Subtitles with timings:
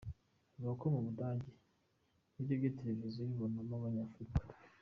[0.53, 4.41] Avuga ko mu Budage, iyo urebye Televiziyo ubonamo abanyafurika.